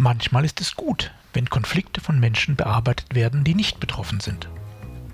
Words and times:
Manchmal 0.00 0.46
ist 0.46 0.62
es 0.62 0.76
gut, 0.76 1.12
wenn 1.34 1.50
Konflikte 1.50 2.00
von 2.00 2.18
Menschen 2.18 2.56
bearbeitet 2.56 3.14
werden, 3.14 3.44
die 3.44 3.54
nicht 3.54 3.80
betroffen 3.80 4.18
sind. 4.18 4.48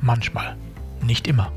Manchmal, 0.00 0.56
nicht 1.02 1.26
immer. 1.26 1.50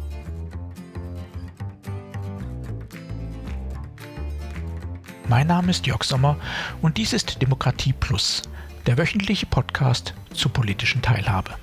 Mein 5.28 5.46
Name 5.46 5.70
ist 5.70 5.86
Jörg 5.86 6.04
Sommer 6.04 6.38
und 6.82 6.98
dies 6.98 7.14
ist 7.14 7.40
Demokratie 7.40 7.94
Plus, 7.94 8.42
der 8.88 8.98
wöchentliche 8.98 9.46
Podcast 9.46 10.16
zur 10.34 10.52
politischen 10.52 11.04
Teilhabe. 11.04 11.54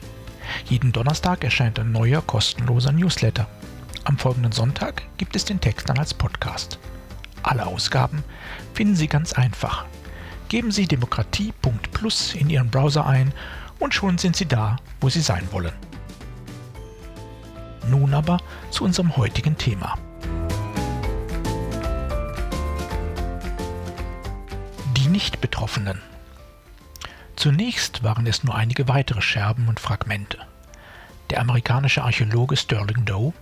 Jeden 0.66 0.92
Donnerstag 0.92 1.42
erscheint 1.42 1.80
ein 1.80 1.90
neuer 1.90 2.22
kostenloser 2.22 2.92
Newsletter. 2.92 3.48
Am 4.04 4.18
folgenden 4.18 4.52
Sonntag 4.52 5.02
gibt 5.16 5.34
es 5.34 5.44
den 5.44 5.60
Text 5.60 5.88
dann 5.88 5.98
als 5.98 6.14
Podcast. 6.14 6.78
Alle 7.42 7.66
Ausgaben 7.66 8.22
finden 8.72 8.94
Sie 8.94 9.08
ganz 9.08 9.32
einfach. 9.32 9.84
Geben 10.48 10.70
Sie 10.70 10.86
demokratie.plus 10.86 12.34
in 12.34 12.50
Ihren 12.50 12.70
Browser 12.70 13.04
ein 13.06 13.32
und 13.80 13.94
schon 13.94 14.16
sind 14.18 14.36
Sie 14.36 14.46
da, 14.46 14.76
wo 15.00 15.08
Sie 15.08 15.20
sein 15.20 15.48
wollen. 15.50 15.72
Nun 17.88 18.14
aber 18.14 18.38
zu 18.70 18.84
unserem 18.84 19.16
heutigen 19.16 19.58
Thema. 19.58 19.98
Die 24.96 25.08
Nicht-Betroffenen. 25.08 26.00
Zunächst 27.34 28.02
waren 28.02 28.26
es 28.26 28.44
nur 28.44 28.54
einige 28.54 28.88
weitere 28.88 29.22
Scherben 29.22 29.68
und 29.68 29.80
Fragmente. 29.80 30.38
Der 31.30 31.40
amerikanische 31.40 32.02
Archäologe 32.04 32.56
Sterling 32.56 33.04
Doe 33.04 33.32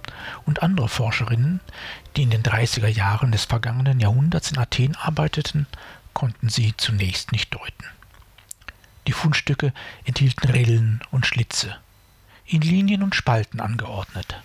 und 0.47 0.63
andere 0.63 0.89
Forscherinnen, 0.89 1.61
die 2.17 2.23
in 2.23 2.31
den 2.31 2.43
30er 2.43 2.89
Jahren 2.89 3.31
des 3.31 3.45
vergangenen 3.45 4.01
Jahrhunderts 4.01 4.51
in 4.51 4.59
Athen 4.59 4.97
arbeiteten, 4.97 5.67
konnten 6.15 6.49
sie 6.49 6.75
zunächst 6.77 7.33
nicht 7.33 7.55
deuten. 7.55 7.85
Die 9.07 9.13
Fundstücke 9.13 9.73
enthielten 10.05 10.49
Rillen 10.51 11.01
und 11.11 11.27
Schlitze, 11.27 11.77
in 12.47 12.63
Linien 12.63 13.03
und 13.03 13.15
Spalten 13.15 13.61
angeordnet. 13.61 14.41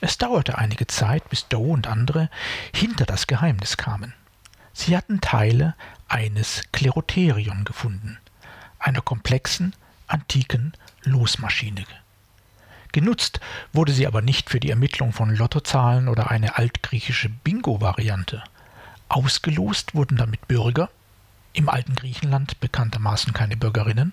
Es 0.00 0.18
dauerte 0.18 0.58
einige 0.58 0.86
Zeit, 0.86 1.28
bis 1.28 1.48
Doe 1.48 1.72
und 1.72 1.88
andere 1.88 2.30
hinter 2.72 3.04
das 3.04 3.26
Geheimnis 3.26 3.76
kamen. 3.76 4.14
Sie 4.72 4.96
hatten 4.96 5.20
Teile 5.20 5.74
eines 6.06 6.62
Klerotherion 6.70 7.64
gefunden, 7.64 8.18
einer 8.78 9.00
komplexen, 9.02 9.74
antiken 10.06 10.72
Losmaschine. 11.02 11.84
Genutzt 12.92 13.40
wurde 13.72 13.92
sie 13.92 14.06
aber 14.06 14.22
nicht 14.22 14.50
für 14.50 14.60
die 14.60 14.70
Ermittlung 14.70 15.12
von 15.12 15.34
Lottozahlen 15.34 16.08
oder 16.08 16.30
eine 16.30 16.56
altgriechische 16.56 17.28
Bingo-Variante. 17.28 18.42
Ausgelost 19.08 19.94
wurden 19.94 20.16
damit 20.16 20.46
Bürger, 20.48 20.90
im 21.58 21.68
alten 21.68 21.96
Griechenland 21.96 22.60
bekanntermaßen 22.60 23.32
keine 23.32 23.56
Bürgerinnen, 23.56 24.12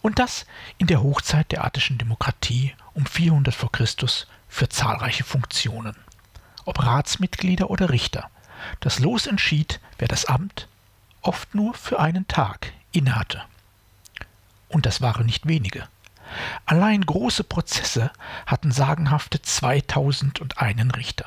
und 0.00 0.20
das 0.20 0.46
in 0.78 0.86
der 0.86 1.02
Hochzeit 1.02 1.50
der 1.50 1.64
attischen 1.64 1.98
Demokratie 1.98 2.74
um 2.94 3.04
400 3.04 3.52
v. 3.52 3.68
Chr. 3.68 3.86
für 4.48 4.68
zahlreiche 4.68 5.24
Funktionen. 5.24 5.96
Ob 6.64 6.84
Ratsmitglieder 6.84 7.68
oder 7.68 7.90
Richter. 7.90 8.30
Das 8.78 9.00
Los 9.00 9.26
entschied, 9.26 9.80
wer 9.98 10.06
das 10.06 10.26
Amt, 10.26 10.68
oft 11.20 11.52
nur 11.54 11.74
für 11.74 11.98
einen 11.98 12.28
Tag, 12.28 12.72
innehatte. 12.92 13.42
Und 14.68 14.86
das 14.86 15.00
waren 15.00 15.26
nicht 15.26 15.48
wenige. 15.48 15.88
Allein 16.64 17.04
große 17.04 17.42
Prozesse 17.42 18.12
hatten 18.46 18.70
sagenhafte 18.70 19.42
2001 19.42 20.96
Richter. 20.96 21.26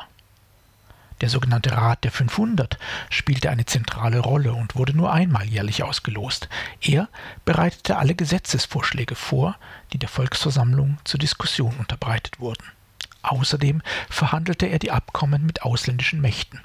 Der 1.21 1.30
sogenannte 1.30 1.71
Rat 1.71 2.03
der 2.03 2.11
500 2.11 2.77
spielte 3.09 3.49
eine 3.49 3.66
zentrale 3.66 4.19
Rolle 4.19 4.53
und 4.53 4.75
wurde 4.75 4.95
nur 4.95 5.13
einmal 5.13 5.45
jährlich 5.45 5.83
ausgelost. 5.83 6.49
Er 6.81 7.07
bereitete 7.45 7.97
alle 7.97 8.16
Gesetzesvorschläge 8.16 9.16
vor, 9.16 9.55
die 9.94 9.97
der 9.97 10.09
Volksversammlung 10.09 10.97
zur 11.05 11.19
Diskussion 11.19 11.75
unterbreitet 11.77 12.39
wurden. 12.39 12.66
Außerdem 13.22 13.81
verhandelte 14.09 14.67
er 14.67 14.80
die 14.80 14.91
Abkommen 14.91 15.45
mit 15.45 15.63
ausländischen 15.63 16.22
Mächten. 16.22 16.59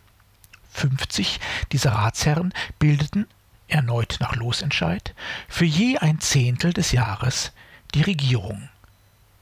50 0.73 1.41
dieser 1.73 1.93
Ratsherren 1.93 2.53
bildeten, 2.79 3.27
erneut 3.69 4.17
nach 4.21 4.35
Losentscheid, 4.35 5.15
für 5.49 5.65
je 5.65 5.99
ein 5.99 6.21
Zehntel 6.21 6.73
des 6.73 6.93
Jahres 6.93 7.53
die 7.95 8.03
Regierung, 8.03 8.69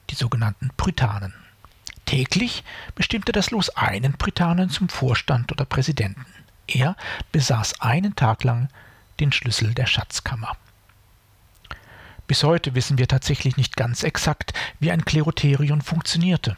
die 0.09 0.15
sogenannten 0.15 0.69
Prytanen. 0.77 1.33
Täglich 2.09 2.63
bestimmte 2.95 3.31
das 3.31 3.51
Los 3.51 3.69
einen 3.69 4.13
Prytanen 4.13 4.71
zum 4.71 4.89
Vorstand 4.89 5.51
oder 5.51 5.63
Präsidenten. 5.63 6.25
Er 6.65 6.95
besaß 7.31 7.81
einen 7.81 8.15
Tag 8.15 8.43
lang 8.43 8.67
den 9.19 9.31
Schlüssel 9.31 9.75
der 9.75 9.85
Schatzkammer. 9.85 10.57
Bis 12.25 12.43
heute 12.43 12.73
wissen 12.73 12.97
wir 12.97 13.07
tatsächlich 13.07 13.57
nicht 13.57 13.77
ganz 13.77 14.01
exakt, 14.01 14.53
wie 14.79 14.89
ein 14.89 15.05
Klerotherion 15.05 15.83
funktionierte. 15.83 16.57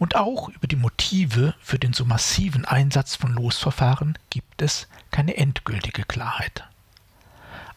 Und 0.00 0.16
auch 0.16 0.48
über 0.48 0.66
die 0.66 0.74
Motive 0.74 1.54
für 1.60 1.78
den 1.78 1.92
so 1.92 2.04
massiven 2.04 2.64
Einsatz 2.64 3.14
von 3.14 3.32
Losverfahren 3.32 4.18
gibt 4.30 4.62
es 4.62 4.88
keine 5.12 5.36
endgültige 5.36 6.02
Klarheit. 6.02 6.64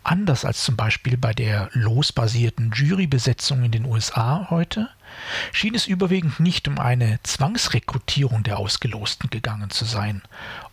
Anders 0.03 0.43
als 0.43 0.63
zum 0.63 0.75
Beispiel 0.75 1.17
bei 1.17 1.33
der 1.33 1.69
losbasierten 1.73 2.71
Jurybesetzung 2.71 3.63
in 3.63 3.71
den 3.71 3.85
USA 3.85 4.47
heute, 4.49 4.89
schien 5.51 5.75
es 5.75 5.87
überwiegend 5.87 6.39
nicht 6.39 6.67
um 6.67 6.79
eine 6.79 7.19
Zwangsrekrutierung 7.23 8.43
der 8.43 8.57
Ausgelosten 8.57 9.29
gegangen 9.29 9.69
zu 9.69 9.85
sein. 9.85 10.21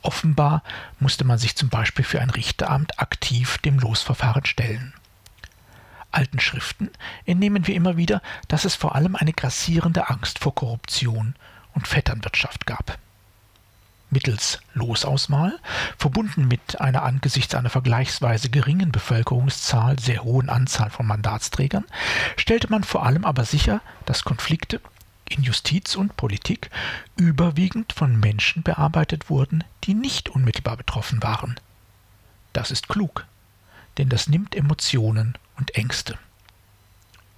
Offenbar 0.03 0.63
musste 1.01 1.25
man 1.25 1.39
sich 1.39 1.57
zum 1.57 1.69
Beispiel 1.69 2.05
für 2.05 2.21
ein 2.21 2.31
Richteramt 2.31 2.99
aktiv 2.99 3.59
dem 3.59 3.79
Losverfahren 3.79 4.45
stellen. 4.45 4.95
Alten 6.11 6.41
Schriften 6.41 6.91
entnehmen 7.25 7.67
wir 7.67 7.75
immer 7.75 7.97
wieder, 7.97 8.21
dass 8.49 8.65
es 8.65 8.75
vor 8.75 8.95
allem 8.95 9.17
eine 9.17 9.33
grassierende 9.33 10.11
Angst 10.11 10.39
vor 10.39 10.55
Korruption 10.55 11.35
und 11.75 11.89
Vetternwirtschaft 11.89 12.67
gab 12.67 12.99
mittels 14.13 14.61
Losauswahl, 14.75 15.59
verbunden 15.99 16.47
mit 16.47 16.81
einer 16.81 17.03
angesichts 17.03 17.55
einer 17.55 17.71
vergleichsweise 17.71 18.51
geringen 18.51 18.93
Bevölkerungszahl 18.93 19.99
sehr 19.99 20.23
hohen 20.23 20.49
Anzahl 20.49 20.91
von 20.91 21.07
Mandatsträgern, 21.07 21.85
stellte 22.37 22.71
man 22.71 22.85
vor 22.85 23.05
allem 23.05 23.25
aber 23.25 23.45
sicher, 23.45 23.81
dass 24.07 24.25
Konflikte 24.25 24.81
in 25.29 25.43
Justiz 25.43 25.97
und 25.97 26.17
Politik 26.17 26.71
überwiegend 27.17 27.93
von 27.93 28.21
Menschen 28.21 28.63
bearbeitet 28.63 29.31
wurden, 29.31 29.65
die 29.85 29.95
nicht 29.95 30.29
unmittelbar 30.29 30.77
betroffen 30.77 31.23
waren. 31.23 31.59
Das 32.53 32.71
ist 32.71 32.89
klug, 32.89 33.27
denn 33.99 34.09
das 34.09 34.29
nimmt 34.29 34.55
Emotionen 34.55 35.39
und 35.57 35.75
Ängste. 35.75 36.19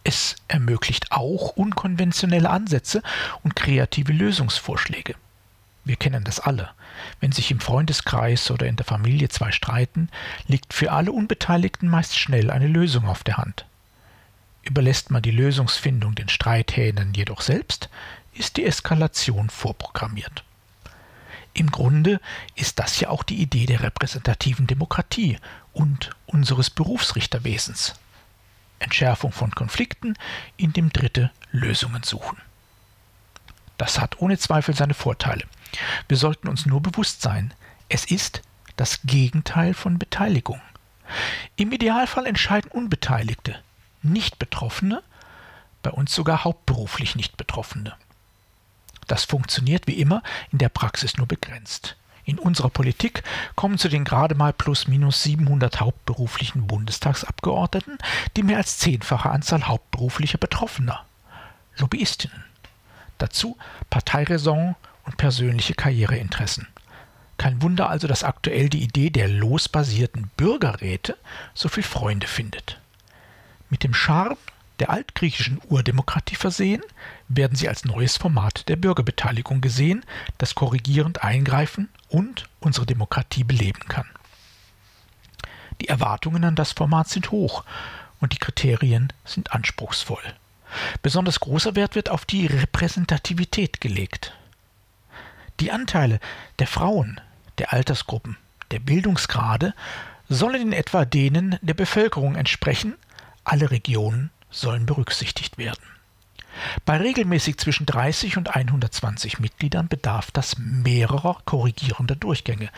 Es 0.02 0.36
ermöglicht 0.48 1.12
auch 1.12 1.56
unkonventionelle 1.56 2.50
Ansätze 2.50 3.02
und 3.42 3.56
kreative 3.56 4.12
Lösungsvorschläge. 4.12 5.14
Wir 5.84 5.96
kennen 5.96 6.24
das 6.24 6.40
alle. 6.40 6.70
Wenn 7.20 7.32
sich 7.32 7.50
im 7.50 7.60
Freundeskreis 7.60 8.50
oder 8.50 8.66
in 8.66 8.76
der 8.76 8.86
Familie 8.86 9.28
zwei 9.28 9.52
streiten, 9.52 10.08
liegt 10.46 10.72
für 10.72 10.92
alle 10.92 11.12
Unbeteiligten 11.12 11.88
meist 11.88 12.18
schnell 12.18 12.50
eine 12.50 12.68
Lösung 12.68 13.06
auf 13.06 13.22
der 13.22 13.36
Hand. 13.36 13.66
Überlässt 14.62 15.10
man 15.10 15.22
die 15.22 15.30
Lösungsfindung 15.30 16.14
den 16.14 16.30
Streithähnen 16.30 17.12
jedoch 17.12 17.42
selbst, 17.42 17.90
ist 18.32 18.56
die 18.56 18.64
Eskalation 18.64 19.50
vorprogrammiert. 19.50 20.42
Im 21.52 21.70
Grunde 21.70 22.20
ist 22.56 22.78
das 22.78 22.98
ja 22.98 23.10
auch 23.10 23.22
die 23.22 23.40
Idee 23.40 23.66
der 23.66 23.82
repräsentativen 23.82 24.66
Demokratie 24.66 25.38
und 25.72 26.10
unseres 26.26 26.70
Berufsrichterwesens. 26.70 27.94
Entschärfung 28.80 29.32
von 29.32 29.52
Konflikten, 29.52 30.14
indem 30.56 30.92
Dritte 30.92 31.30
Lösungen 31.52 32.02
suchen. 32.02 32.38
Das 33.78 34.00
hat 34.00 34.20
ohne 34.20 34.38
Zweifel 34.38 34.74
seine 34.74 34.94
Vorteile. 34.94 35.44
Wir 36.08 36.16
sollten 36.16 36.48
uns 36.48 36.66
nur 36.66 36.82
bewusst 36.82 37.22
sein, 37.22 37.54
es 37.88 38.04
ist 38.04 38.42
das 38.76 39.00
Gegenteil 39.04 39.74
von 39.74 39.98
Beteiligung. 39.98 40.60
Im 41.56 41.72
Idealfall 41.72 42.26
entscheiden 42.26 42.70
Unbeteiligte, 42.70 43.60
nicht 44.02 44.38
Betroffene, 44.38 45.02
bei 45.82 45.90
uns 45.90 46.14
sogar 46.14 46.44
hauptberuflich 46.44 47.14
nicht 47.14 47.36
Betroffene. 47.36 47.94
Das 49.06 49.24
funktioniert 49.24 49.86
wie 49.86 50.00
immer 50.00 50.22
in 50.50 50.58
der 50.58 50.70
Praxis 50.70 51.16
nur 51.16 51.26
begrenzt. 51.26 51.96
In 52.24 52.38
unserer 52.38 52.70
Politik 52.70 53.22
kommen 53.54 53.76
zu 53.76 53.88
den 53.88 54.04
gerade 54.04 54.34
mal 54.34 54.54
plus 54.54 54.88
minus 54.88 55.22
700 55.22 55.80
hauptberuflichen 55.80 56.66
Bundestagsabgeordneten 56.66 57.98
die 58.36 58.42
mehr 58.42 58.56
als 58.56 58.78
zehnfache 58.78 59.28
Anzahl 59.28 59.66
hauptberuflicher 59.66 60.38
Betroffener. 60.38 61.04
Lobbyistinnen. 61.76 62.44
Dazu 63.18 63.58
Parteiräson 63.90 64.74
und 65.04 65.16
persönliche 65.16 65.74
Karriereinteressen. 65.74 66.68
Kein 67.36 67.60
Wunder 67.62 67.90
also, 67.90 68.06
dass 68.06 68.24
aktuell 68.24 68.68
die 68.68 68.82
Idee 68.82 69.10
der 69.10 69.28
losbasierten 69.28 70.30
Bürgerräte 70.36 71.16
so 71.52 71.68
viel 71.68 71.82
Freunde 71.82 72.26
findet. 72.26 72.80
Mit 73.70 73.82
dem 73.82 73.94
Charme 73.94 74.36
der 74.80 74.90
altgriechischen 74.90 75.60
Urdemokratie 75.68 76.36
versehen, 76.36 76.82
werden 77.28 77.56
sie 77.56 77.68
als 77.68 77.84
neues 77.84 78.16
Format 78.16 78.68
der 78.68 78.76
Bürgerbeteiligung 78.76 79.60
gesehen, 79.60 80.04
das 80.38 80.54
korrigierend 80.54 81.22
eingreifen 81.22 81.88
und 82.08 82.48
unsere 82.60 82.86
Demokratie 82.86 83.44
beleben 83.44 83.86
kann. 83.88 84.08
Die 85.80 85.88
Erwartungen 85.88 86.44
an 86.44 86.56
das 86.56 86.72
Format 86.72 87.08
sind 87.08 87.30
hoch 87.30 87.64
und 88.20 88.32
die 88.32 88.38
Kriterien 88.38 89.12
sind 89.24 89.52
anspruchsvoll. 89.52 90.22
Besonders 91.02 91.40
großer 91.40 91.76
Wert 91.76 91.94
wird 91.94 92.08
auf 92.10 92.24
die 92.24 92.46
Repräsentativität 92.46 93.80
gelegt. 93.80 94.34
Die 95.60 95.70
Anteile 95.70 96.20
der 96.58 96.66
Frauen, 96.66 97.20
der 97.58 97.72
Altersgruppen, 97.72 98.36
der 98.70 98.80
Bildungsgrade 98.80 99.74
sollen 100.28 100.62
in 100.62 100.72
etwa 100.72 101.04
denen 101.04 101.58
der 101.62 101.74
Bevölkerung 101.74 102.34
entsprechen, 102.34 102.94
alle 103.44 103.70
Regionen 103.70 104.30
sollen 104.50 104.86
berücksichtigt 104.86 105.58
werden. 105.58 105.82
Bei 106.84 106.96
regelmäßig 106.98 107.58
zwischen 107.58 107.86
30 107.86 108.36
und 108.36 108.54
120 108.54 109.40
Mitgliedern 109.40 109.88
bedarf 109.88 110.30
das 110.30 110.56
mehrerer 110.58 111.38
korrigierender 111.44 112.14
Durchgänge. 112.14 112.70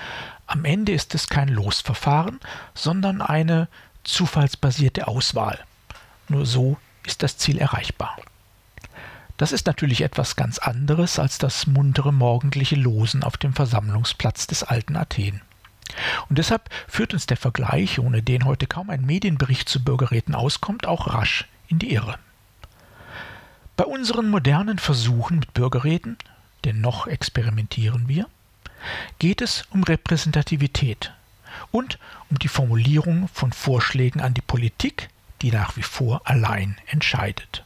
Am 0.46 0.64
Ende 0.64 0.93
ist 0.93 1.14
es 1.14 1.28
kein 1.28 1.49
Losverfahren, 1.49 2.40
sondern 2.75 3.20
eine 3.20 3.69
zufallsbasierte 4.05 5.08
Auswahl. 5.08 5.58
Nur 6.28 6.46
so 6.46 6.78
ist 7.05 7.23
das 7.23 7.37
Ziel 7.37 7.58
erreichbar. 7.58 8.17
Das 9.37 9.53
ist 9.53 9.67
natürlich 9.67 10.00
etwas 10.00 10.37
ganz 10.37 10.59
anderes 10.59 11.19
als 11.19 11.38
das 11.38 11.67
muntere 11.67 12.12
morgendliche 12.12 12.77
Losen 12.77 13.23
auf 13.23 13.37
dem 13.37 13.53
Versammlungsplatz 13.53 14.47
des 14.47 14.62
alten 14.62 14.97
Athen. 14.97 15.43
Und 16.29 16.38
deshalb 16.38 16.71
führt 16.88 17.12
uns 17.12 17.27
der 17.27 17.37
Vergleich, 17.37 17.99
ohne 17.99 18.23
den 18.23 18.44
heute 18.44 18.67
kaum 18.67 18.91
ein 18.91 19.05
Medienbericht 19.05 19.69
zu 19.69 19.83
Bürgerräten 19.85 20.35
auskommt, 20.35 20.87
auch 20.87 21.12
rasch 21.12 21.47
in 21.69 21.79
die 21.79 21.93
Irre. 21.93 22.19
Bei 23.77 23.85
unseren 23.85 24.31
modernen 24.31 24.79
Versuchen 24.79 25.38
mit 25.38 25.53
Bürgerräten, 25.53 26.17
denn 26.65 26.81
noch 26.81 27.06
experimentieren 27.06 28.09
wir, 28.09 28.27
geht 29.19 29.43
es 29.43 29.65
um 29.71 29.83
Repräsentativität 29.83 31.12
und 31.71 31.99
um 32.31 32.38
die 32.38 32.49
Formulierung 32.49 33.29
von 33.29 33.53
Vorschlägen 33.53 34.21
an 34.21 34.35
die 34.35 34.41
Politik, 34.41 35.09
die 35.43 35.50
nach 35.50 35.77
wie 35.77 35.83
vor 35.83 36.23
allein 36.25 36.77
entscheidet. 36.87 37.66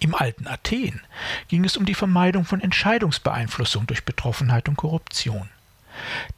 Im 0.00 0.14
alten 0.14 0.46
Athen 0.46 1.00
ging 1.48 1.64
es 1.64 1.76
um 1.76 1.84
die 1.84 1.94
Vermeidung 1.94 2.44
von 2.44 2.60
Entscheidungsbeeinflussung 2.60 3.86
durch 3.86 4.04
Betroffenheit 4.04 4.68
und 4.68 4.76
Korruption. 4.76 5.48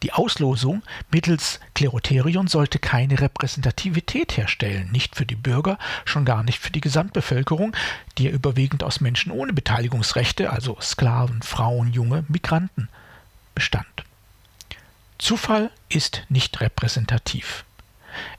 Die 0.03 0.12
Auslosung 0.12 0.83
mittels 1.11 1.61
Klerotherion 1.75 2.47
sollte 2.47 2.79
keine 2.79 3.21
Repräsentativität 3.21 4.37
herstellen, 4.37 4.91
nicht 4.91 5.17
für 5.17 5.27
die 5.27 5.37
Bürger, 5.37 5.79
schon 6.07 6.25
gar 6.25 6.43
nicht 6.43 6.61
für 6.61 6.71
die 6.71 6.81
Gesamtbevölkerung, 6.81 7.77
die 8.17 8.25
ja 8.25 8.31
überwiegend 8.31 8.83
aus 8.83 9.01
Menschen 9.01 9.33
ohne 9.33 9.53
Beteiligungsrechte, 9.53 10.51
also 10.51 10.79
Sklaven, 10.81 11.43
Frauen, 11.43 11.93
junge 11.93 12.25
Migranten, 12.29 12.89
bestand. 13.55 13.87
Zufall 15.19 15.71
ist 15.91 16.25
nicht 16.31 16.61
repräsentativ. 16.61 17.65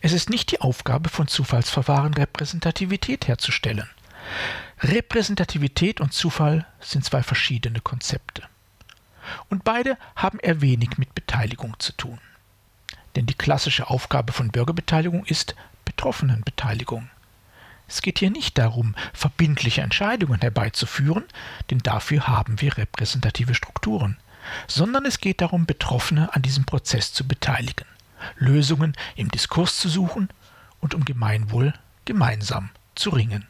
Es 0.01 0.13
ist 0.13 0.29
nicht 0.29 0.51
die 0.51 0.62
Aufgabe 0.62 1.09
von 1.09 1.27
Zufallsverfahren, 1.27 2.15
Repräsentativität 2.15 3.27
herzustellen. 3.27 3.89
Repräsentativität 4.83 6.01
und 6.01 6.11
Zufall 6.11 6.65
sind 6.79 7.05
zwei 7.05 7.21
verschiedene 7.21 7.81
Konzepte. 7.81 8.43
Und 9.47 9.63
beide 9.63 9.97
haben 10.15 10.39
eher 10.39 10.61
wenig 10.61 10.97
mit 10.97 11.13
Beteiligung 11.13 11.79
zu 11.79 11.93
tun. 11.93 12.19
Denn 13.15 13.27
die 13.27 13.35
klassische 13.35 13.89
Aufgabe 13.89 14.33
von 14.33 14.49
Bürgerbeteiligung 14.49 15.23
ist 15.25 15.55
Betroffenenbeteiligung. 15.85 17.09
Es 17.87 18.01
geht 18.01 18.19
hier 18.19 18.31
nicht 18.31 18.57
darum, 18.57 18.95
verbindliche 19.13 19.81
Entscheidungen 19.81 20.41
herbeizuführen, 20.41 21.25
denn 21.69 21.79
dafür 21.79 22.27
haben 22.27 22.59
wir 22.61 22.77
repräsentative 22.77 23.53
Strukturen, 23.53 24.17
sondern 24.67 25.05
es 25.05 25.19
geht 25.19 25.41
darum, 25.41 25.65
Betroffene 25.65 26.33
an 26.33 26.41
diesem 26.41 26.65
Prozess 26.65 27.13
zu 27.13 27.27
beteiligen, 27.27 27.85
Lösungen 28.37 28.95
im 29.15 29.29
Diskurs 29.29 29.77
zu 29.77 29.89
suchen 29.89 30.29
und 30.79 30.95
um 30.95 31.05
Gemeinwohl 31.05 31.73
gemeinsam 32.05 32.69
zu 32.95 33.11
ringen. 33.11 33.45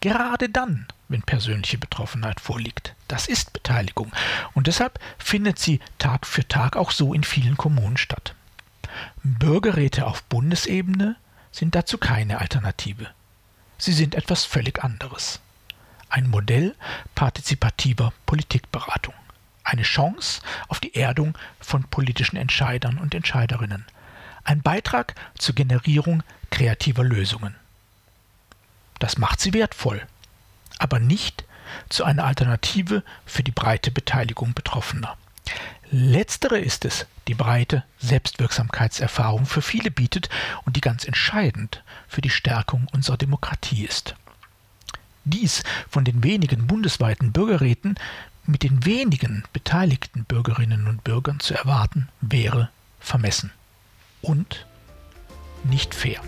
Gerade 0.00 0.48
dann, 0.48 0.86
wenn 1.08 1.22
persönliche 1.22 1.78
Betroffenheit 1.78 2.40
vorliegt. 2.40 2.94
Das 3.08 3.26
ist 3.26 3.52
Beteiligung. 3.52 4.12
Und 4.54 4.66
deshalb 4.66 4.98
findet 5.18 5.58
sie 5.58 5.80
Tag 5.98 6.26
für 6.26 6.46
Tag 6.46 6.76
auch 6.76 6.90
so 6.90 7.12
in 7.14 7.24
vielen 7.24 7.56
Kommunen 7.56 7.96
statt. 7.96 8.34
Bürgerräte 9.22 10.06
auf 10.06 10.22
Bundesebene 10.24 11.16
sind 11.52 11.74
dazu 11.74 11.98
keine 11.98 12.40
Alternative. 12.40 13.08
Sie 13.78 13.92
sind 13.92 14.14
etwas 14.14 14.44
völlig 14.44 14.82
anderes. 14.84 15.40
Ein 16.08 16.28
Modell 16.28 16.74
partizipativer 17.14 18.12
Politikberatung. 18.26 19.14
Eine 19.64 19.82
Chance 19.82 20.42
auf 20.68 20.80
die 20.80 20.94
Erdung 20.94 21.36
von 21.60 21.84
politischen 21.84 22.36
Entscheidern 22.36 22.98
und 22.98 23.14
Entscheiderinnen. 23.14 23.84
Ein 24.42 24.62
Beitrag 24.62 25.14
zur 25.38 25.54
Generierung 25.54 26.22
kreativer 26.50 27.04
Lösungen. 27.04 27.54
Das 29.00 29.18
macht 29.18 29.40
sie 29.40 29.52
wertvoll, 29.52 30.06
aber 30.78 31.00
nicht 31.00 31.44
zu 31.88 32.04
einer 32.04 32.24
Alternative 32.24 33.02
für 33.26 33.42
die 33.42 33.50
breite 33.50 33.90
Beteiligung 33.90 34.54
Betroffener. 34.54 35.16
Letztere 35.90 36.58
ist 36.58 36.84
es, 36.84 37.06
die 37.26 37.34
breite 37.34 37.82
Selbstwirksamkeitserfahrung 37.98 39.46
für 39.46 39.62
viele 39.62 39.90
bietet 39.90 40.28
und 40.64 40.76
die 40.76 40.80
ganz 40.80 41.04
entscheidend 41.04 41.82
für 42.06 42.20
die 42.20 42.30
Stärkung 42.30 42.86
unserer 42.92 43.16
Demokratie 43.16 43.84
ist. 43.84 44.14
Dies 45.24 45.64
von 45.88 46.04
den 46.04 46.22
wenigen 46.22 46.66
bundesweiten 46.66 47.32
Bürgerräten 47.32 47.96
mit 48.46 48.62
den 48.62 48.84
wenigen 48.84 49.44
beteiligten 49.52 50.24
Bürgerinnen 50.24 50.86
und 50.86 51.04
Bürgern 51.04 51.40
zu 51.40 51.54
erwarten, 51.54 52.08
wäre 52.20 52.68
vermessen 53.00 53.50
und 54.22 54.66
nicht 55.64 55.94
fair. 55.94 56.20